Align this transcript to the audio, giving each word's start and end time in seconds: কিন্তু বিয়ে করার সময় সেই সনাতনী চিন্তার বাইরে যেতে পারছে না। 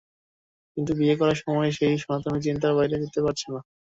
কিন্তু 0.77 0.91
বিয়ে 0.99 1.15
করার 1.19 1.37
সময় 1.41 1.69
সেই 1.77 1.95
সনাতনী 1.97 2.39
চিন্তার 2.45 2.75
বাইরে 2.77 2.95
যেতে 3.03 3.19
পারছে 3.25 3.47
না। 3.47 3.59